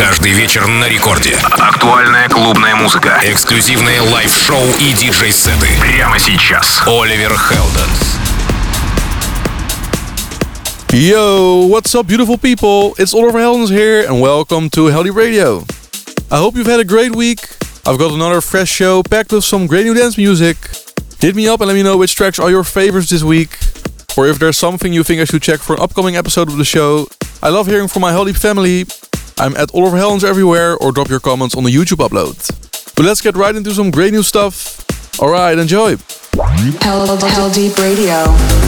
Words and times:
Каждый 0.00 0.32
вечер 0.32 0.66
на 0.66 0.88
рекорде. 0.88 1.36
Актуальная 1.58 2.26
клубная 2.30 2.74
музыка. 2.74 3.20
Эксклюзивные 3.22 4.00
лайв-шоу 4.00 4.64
и 4.80 4.94
диджей-сеты. 4.94 5.68
Прямо 5.78 6.18
сейчас. 6.18 6.80
Оливер 6.86 7.36
Хелденс. 7.36 8.16
Yo, 10.90 11.66
what's 11.68 11.94
up, 11.94 12.06
beautiful 12.06 12.38
people? 12.38 12.94
It's 12.96 13.12
Oliver 13.12 13.40
Heldens 13.40 13.68
here, 13.68 14.06
and 14.08 14.22
welcome 14.22 14.70
to 14.70 14.86
Heldeep 14.86 15.14
Radio. 15.14 15.66
I 16.30 16.38
hope 16.38 16.56
you've 16.56 16.66
had 16.66 16.80
a 16.80 16.84
great 16.84 17.14
week. 17.14 17.40
I've 17.84 17.98
got 17.98 18.10
another 18.10 18.40
fresh 18.40 18.70
show 18.70 19.02
packed 19.02 19.32
with 19.32 19.44
some 19.44 19.66
great 19.66 19.84
new 19.84 19.92
dance 19.92 20.16
music. 20.16 20.56
Hit 21.20 21.36
me 21.36 21.46
up 21.46 21.60
and 21.60 21.68
let 21.68 21.74
me 21.74 21.82
know 21.82 21.98
which 21.98 22.14
tracks 22.14 22.38
are 22.38 22.48
your 22.48 22.64
favorites 22.64 23.10
this 23.10 23.22
week, 23.22 23.50
or 24.16 24.26
if 24.26 24.38
there's 24.38 24.56
something 24.56 24.94
you 24.94 25.04
think 25.04 25.20
I 25.20 25.26
should 25.26 25.42
check 25.42 25.60
for 25.60 25.74
an 25.76 25.82
upcoming 25.82 26.16
episode 26.16 26.48
of 26.48 26.56
the 26.56 26.64
show. 26.64 27.06
I 27.42 27.50
love 27.50 27.66
hearing 27.66 27.86
from 27.86 28.00
my 28.00 28.12
Heldeep 28.12 28.38
family. 28.38 28.86
I'm 29.40 29.56
at 29.56 29.74
Oliver 29.74 29.96
Heldens 29.96 30.22
everywhere, 30.22 30.76
or 30.76 30.92
drop 30.92 31.08
your 31.08 31.18
comments 31.18 31.56
on 31.56 31.64
the 31.64 31.70
YouTube 31.70 32.06
upload. 32.06 32.36
But 32.94 33.06
let's 33.06 33.22
get 33.22 33.36
right 33.36 33.56
into 33.56 33.72
some 33.72 33.90
great 33.90 34.12
new 34.12 34.22
stuff. 34.22 34.84
Alright, 35.18 35.58
enjoy! 35.58 35.96
Heldeep 37.26 37.78
Radio. 37.78 38.59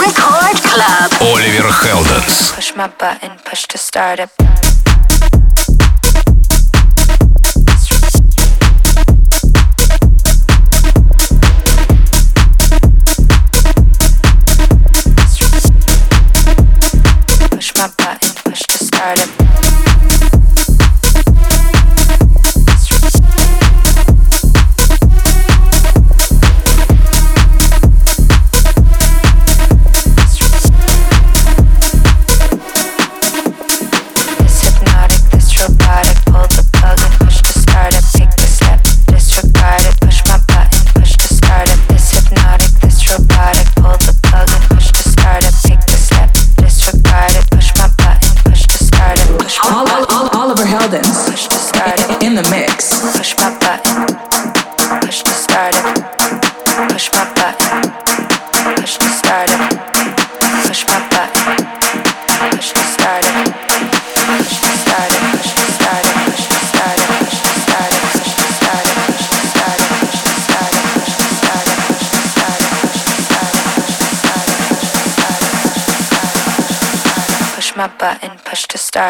Record 0.00 0.62
Club. 0.62 1.10
Оливер 1.20 1.72
Хелденс. 1.72 2.52
Push 2.52 2.74
my 2.76 2.86
button, 2.86 3.32
push 3.44 3.66
to 3.66 3.78
start 3.78 4.20
it. 4.20 4.69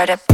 started 0.07 0.30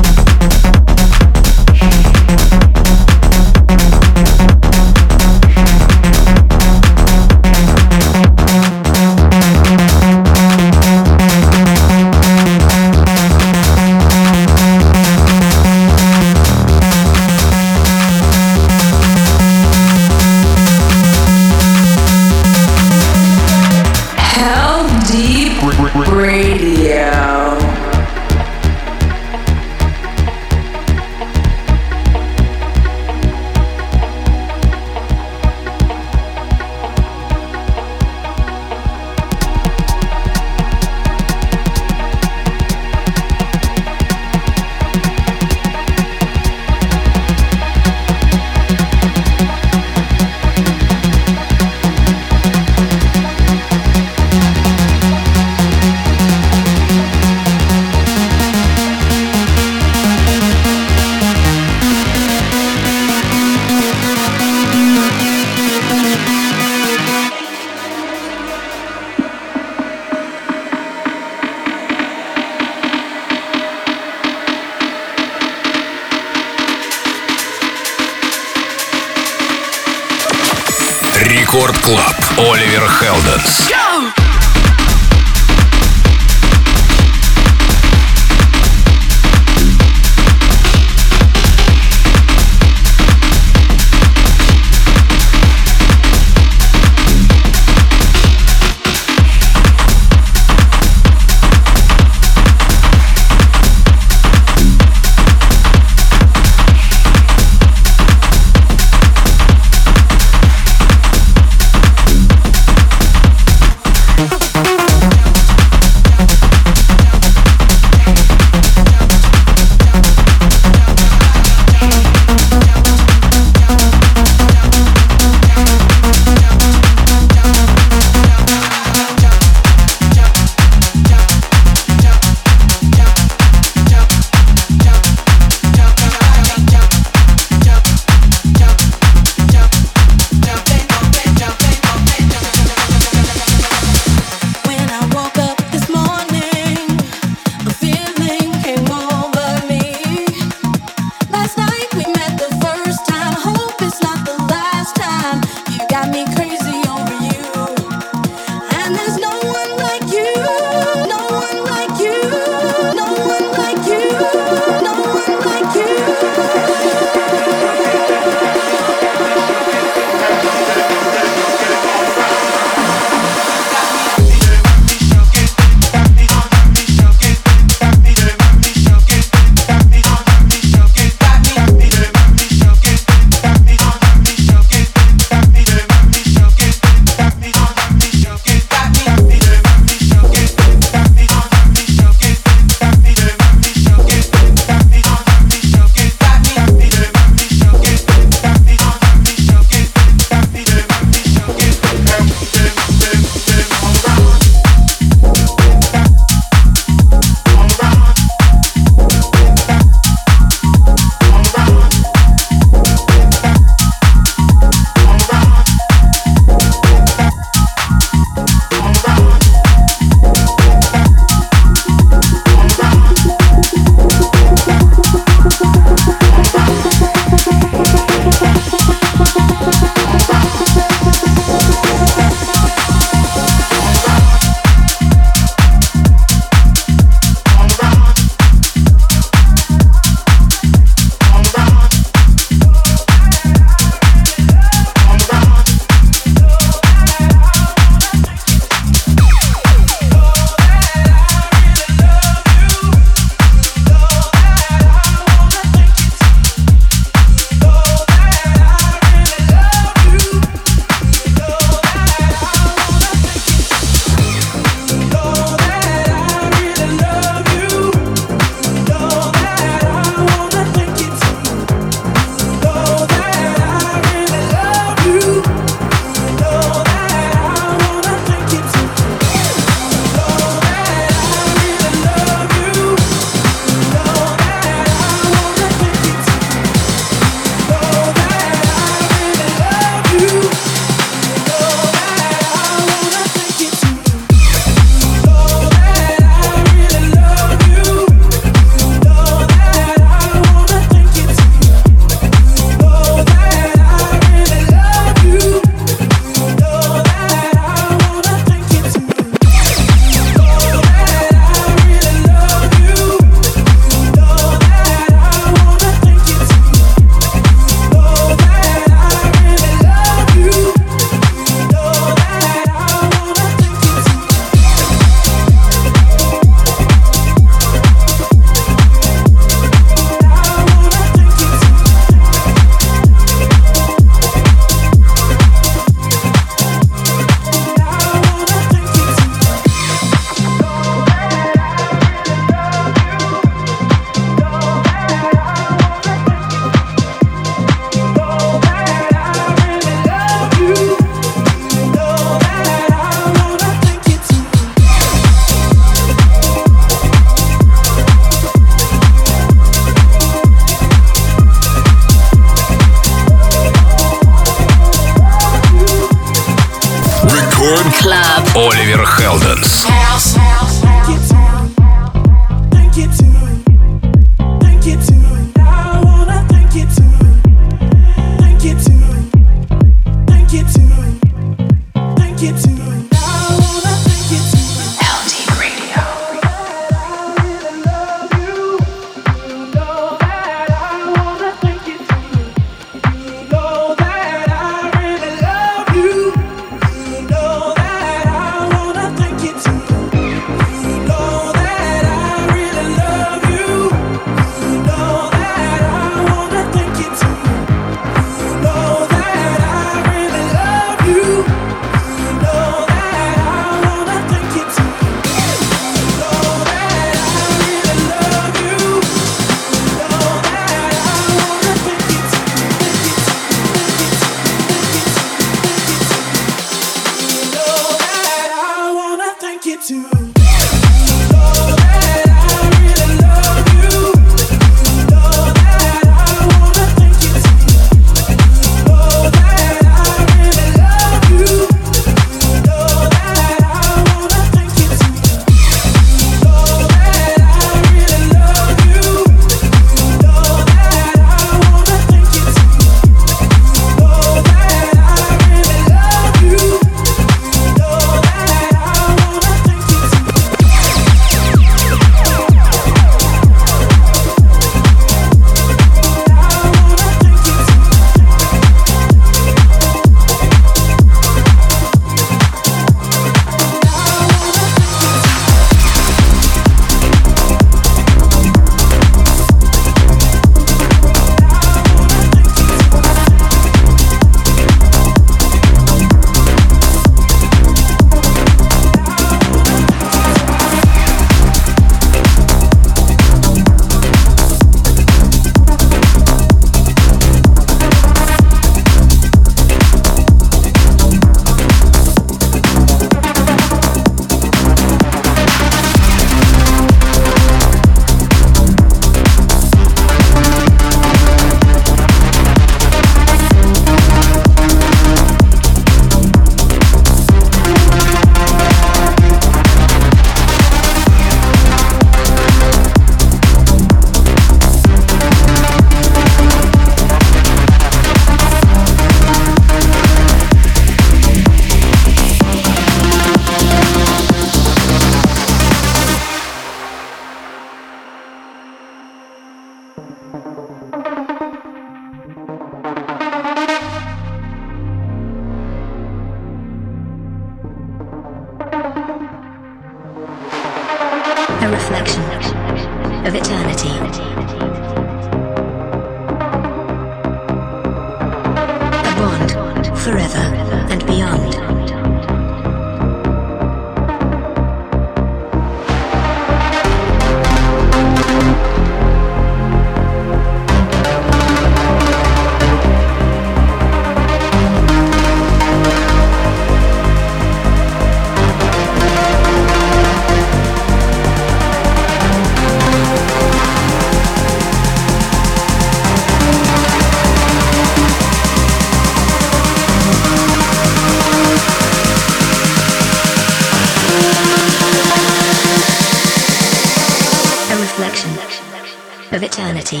of 599.32 599.42
eternity. 599.42 600.00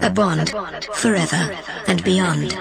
A 0.00 0.08
bond 0.08 0.48
forever 0.94 1.54
and 1.86 2.02
beyond. 2.02 2.56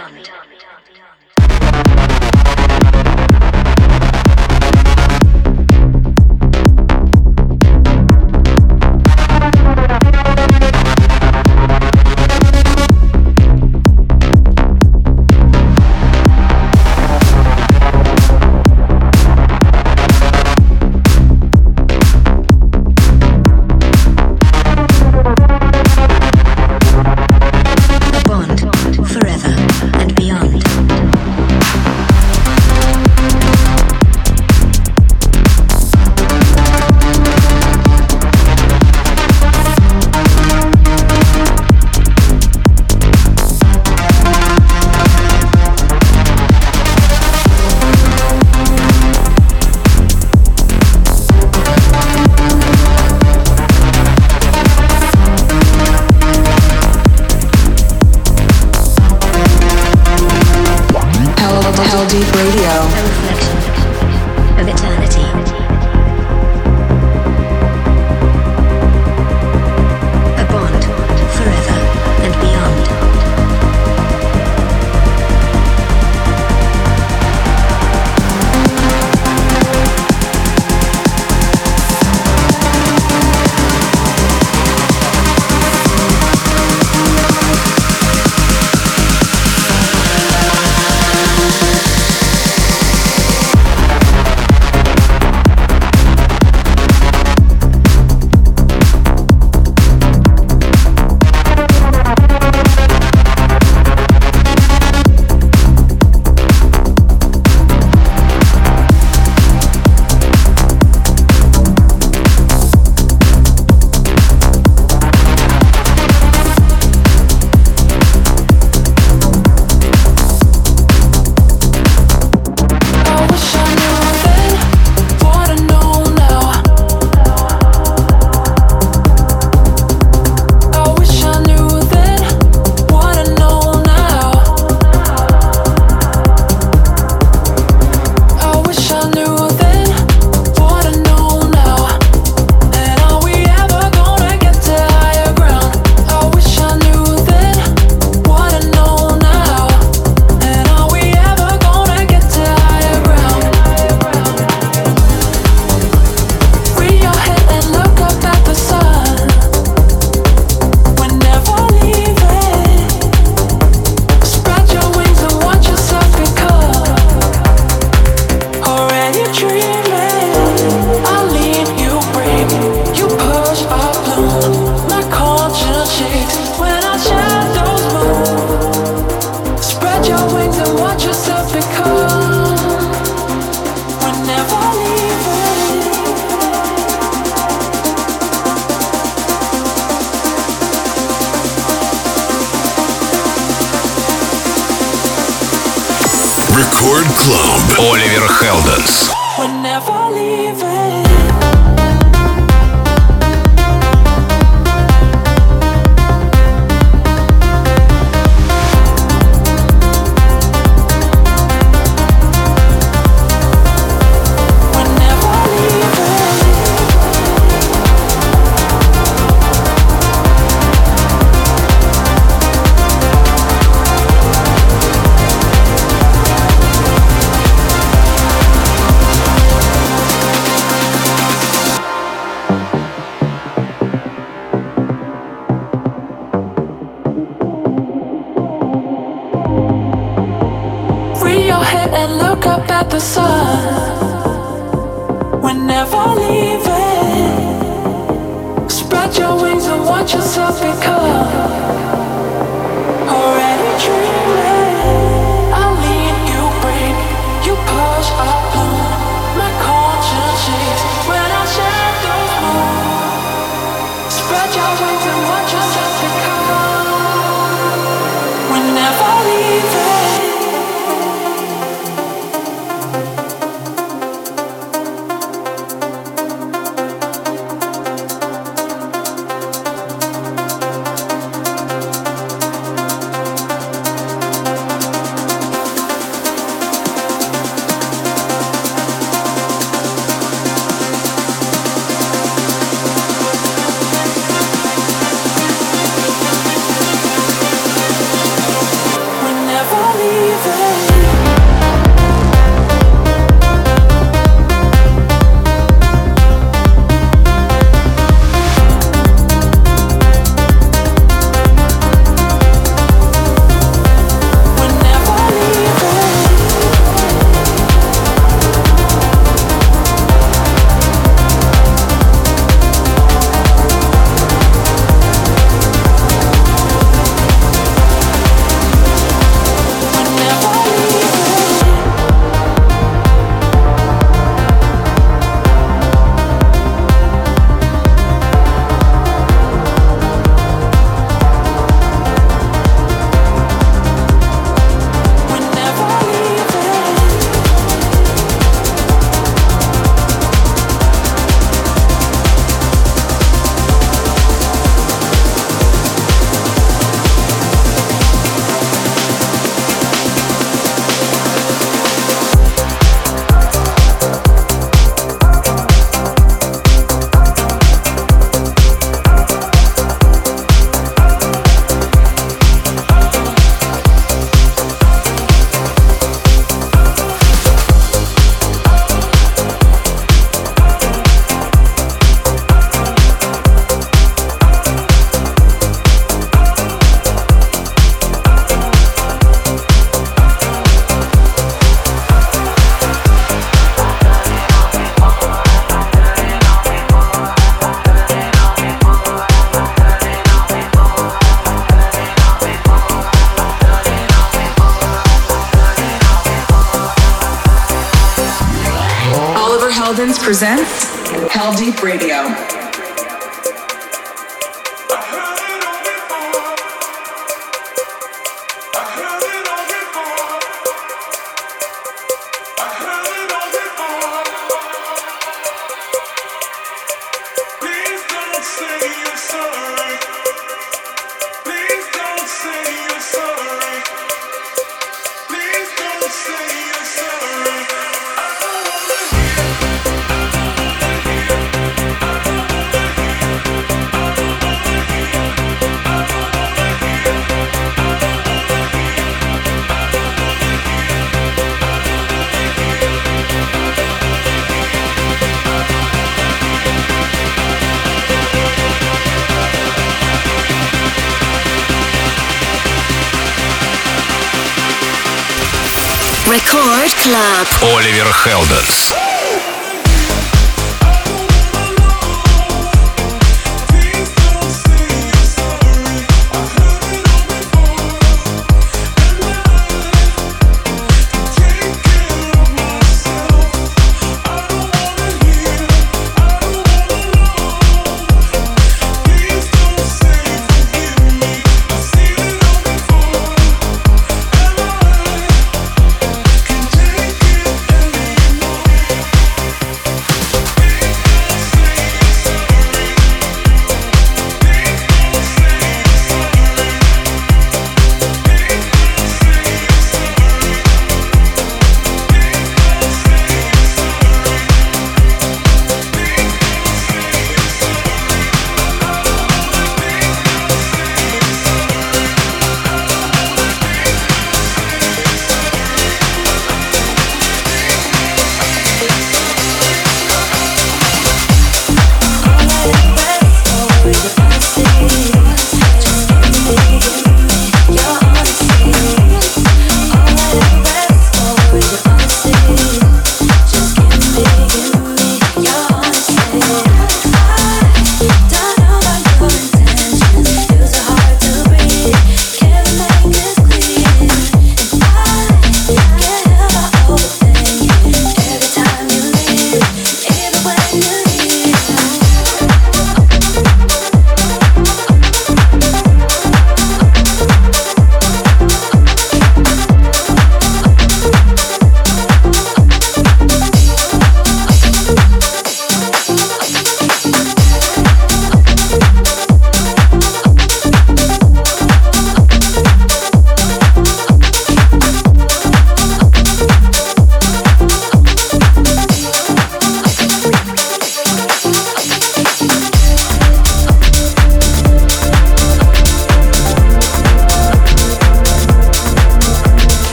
Club. 467.03 467.47
Оливер 467.61 468.11
Хелденс. 468.11 469.08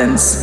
Oliver 0.00 0.39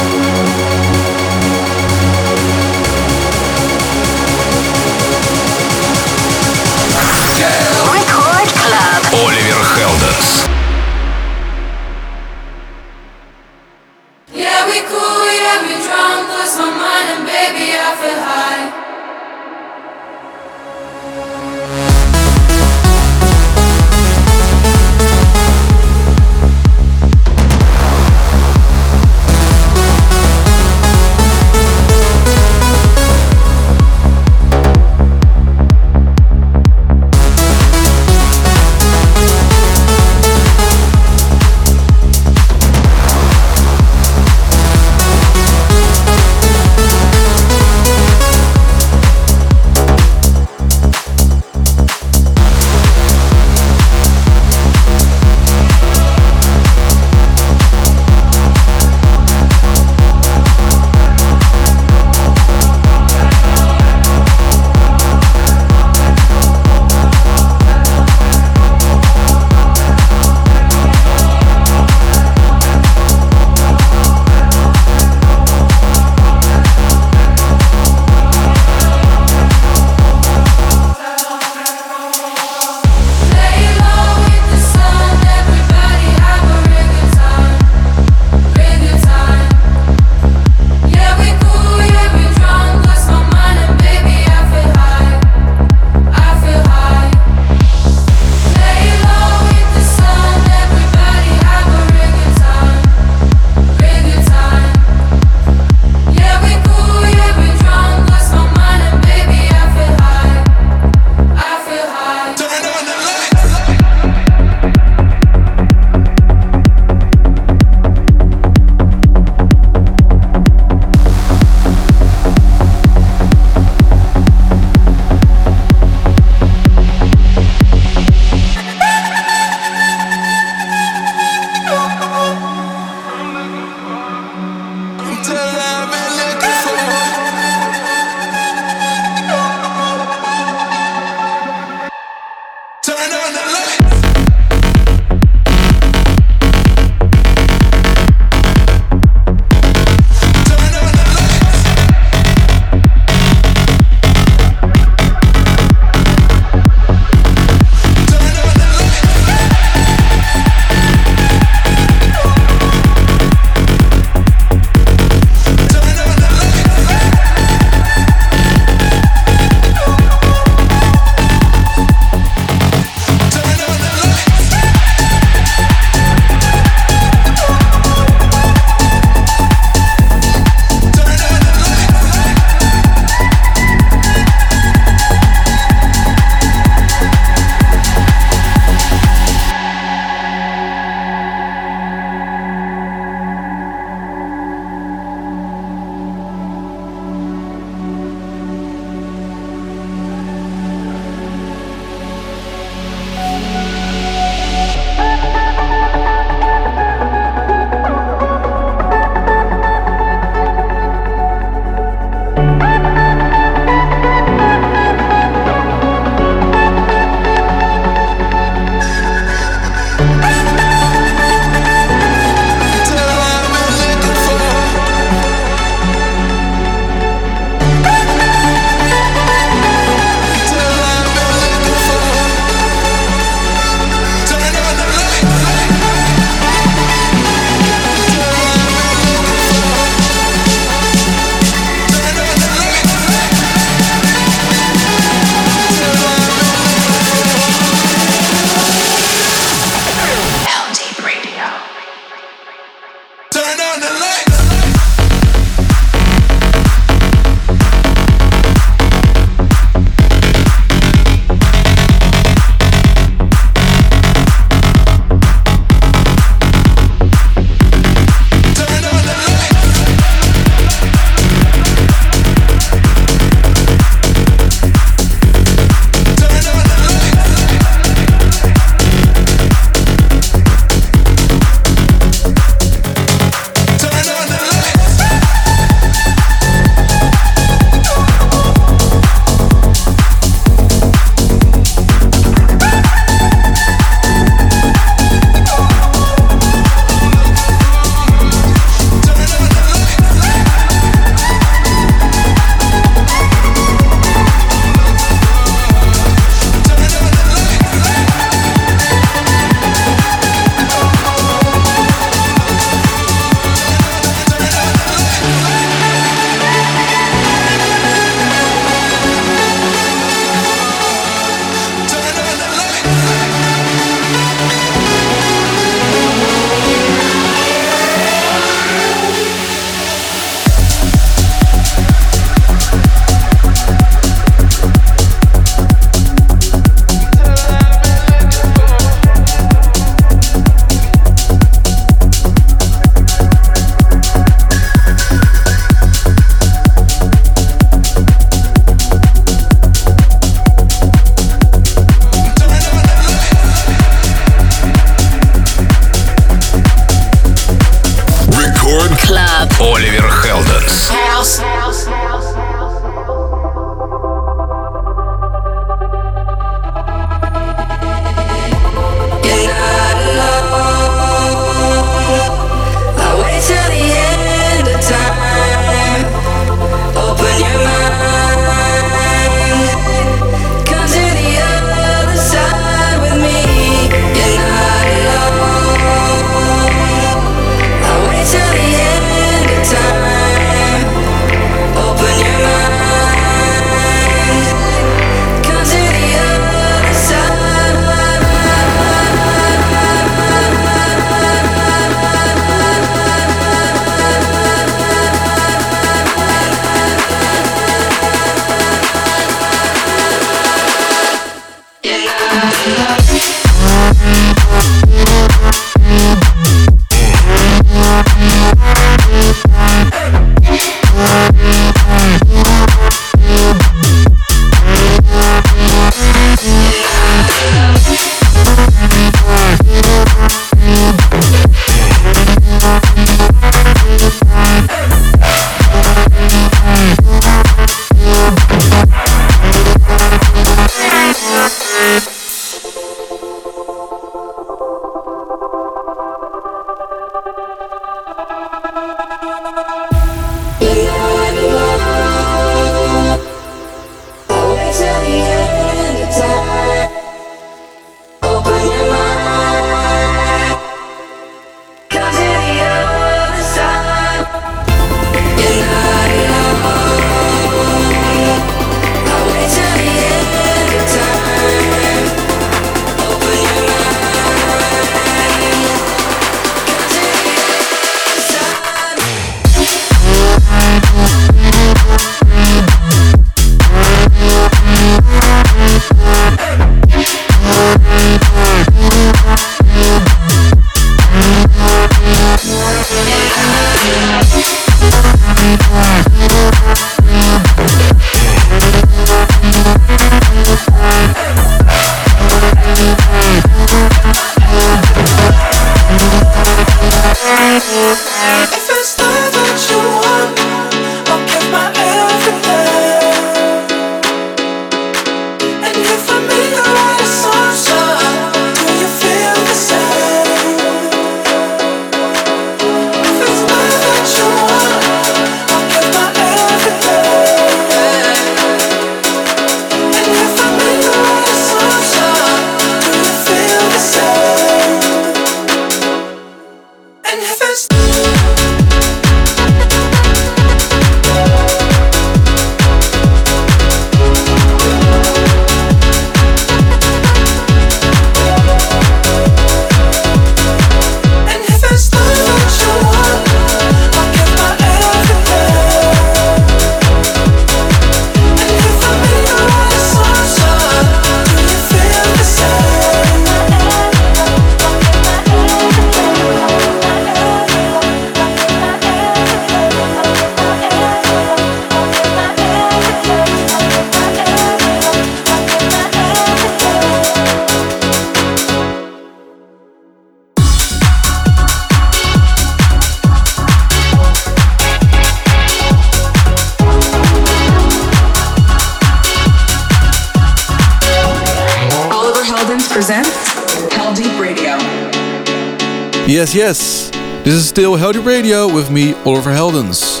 Yes, 596.24 596.34
yes. 596.34 596.90
This 597.22 597.34
is 597.34 597.46
still 597.46 597.76
Heldeep 597.76 598.06
Radio 598.06 598.50
with 598.50 598.70
me, 598.70 598.94
Oliver 599.04 599.30
Heldens. 599.30 600.00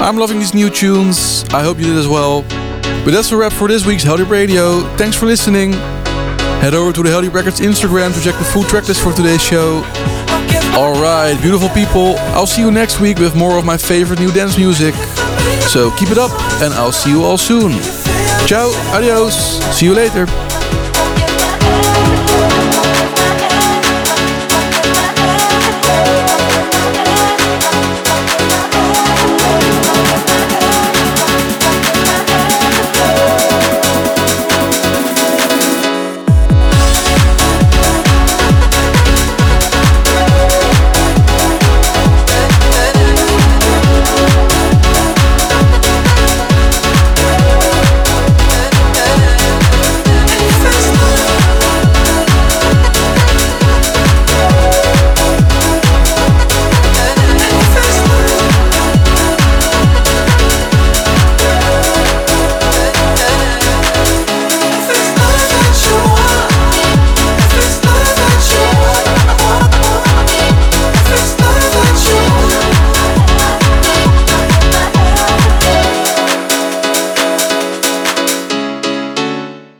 I'm 0.00 0.16
loving 0.16 0.40
these 0.40 0.52
new 0.52 0.68
tunes. 0.68 1.44
I 1.50 1.62
hope 1.62 1.78
you 1.78 1.84
did 1.84 1.96
as 1.96 2.08
well. 2.08 2.42
But 3.04 3.12
that's 3.12 3.30
a 3.30 3.36
wrap 3.36 3.52
for 3.52 3.68
this 3.68 3.86
week's 3.86 4.02
Heldeep 4.02 4.28
Radio. 4.28 4.80
Thanks 4.96 5.16
for 5.16 5.26
listening. 5.26 5.74
Head 6.58 6.74
over 6.74 6.92
to 6.92 7.04
the 7.04 7.08
Heldeep 7.08 7.32
Records 7.32 7.60
Instagram 7.60 8.12
to 8.14 8.20
check 8.20 8.36
the 8.36 8.44
full 8.46 8.64
track 8.64 8.88
list 8.88 9.00
for 9.00 9.12
today's 9.12 9.40
show. 9.40 9.84
Alright, 10.74 11.40
beautiful 11.40 11.68
people. 11.68 12.16
I'll 12.34 12.48
see 12.48 12.62
you 12.62 12.72
next 12.72 12.98
week 12.98 13.20
with 13.20 13.36
more 13.36 13.56
of 13.56 13.64
my 13.64 13.76
favorite 13.76 14.18
new 14.18 14.32
dance 14.32 14.58
music. 14.58 14.96
So 15.70 15.92
keep 15.92 16.10
it 16.10 16.18
up, 16.18 16.32
and 16.62 16.74
I'll 16.74 16.90
see 16.90 17.10
you 17.10 17.22
all 17.22 17.38
soon. 17.38 17.70
Ciao, 18.48 18.72
adios, 18.92 19.36
see 19.78 19.86
you 19.86 19.94
later. 19.94 20.26